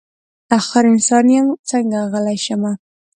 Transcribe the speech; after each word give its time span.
اخر 0.57 0.83
انسان 0.93 1.25
یم 1.35 1.47
څنګه 1.69 1.99
غلی 2.11 2.37
شمه. 2.45 2.71